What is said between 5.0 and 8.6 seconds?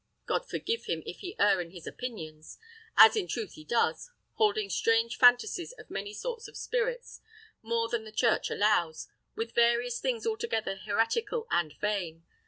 phantasies of many sorts of spirits, more than the church